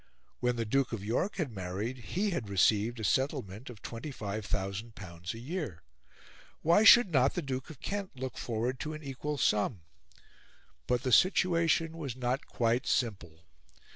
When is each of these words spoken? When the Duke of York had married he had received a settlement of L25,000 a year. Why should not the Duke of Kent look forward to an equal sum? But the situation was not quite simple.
When 0.39 0.55
the 0.55 0.65
Duke 0.65 0.93
of 0.93 1.05
York 1.05 1.35
had 1.35 1.51
married 1.51 1.97
he 1.99 2.31
had 2.31 2.49
received 2.49 2.99
a 2.99 3.03
settlement 3.03 3.69
of 3.69 3.83
L25,000 3.83 5.33
a 5.35 5.37
year. 5.37 5.83
Why 6.63 6.83
should 6.83 7.11
not 7.11 7.35
the 7.35 7.43
Duke 7.43 7.69
of 7.69 7.81
Kent 7.81 8.13
look 8.15 8.35
forward 8.35 8.79
to 8.79 8.95
an 8.95 9.03
equal 9.03 9.37
sum? 9.37 9.81
But 10.87 11.03
the 11.03 11.11
situation 11.11 11.95
was 11.99 12.15
not 12.15 12.47
quite 12.47 12.87
simple. 12.87 13.45